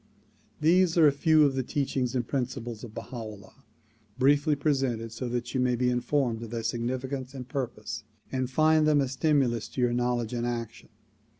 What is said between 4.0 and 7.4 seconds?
briefly presented so that you may be informed of their significance